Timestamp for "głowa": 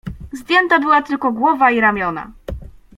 1.31-1.71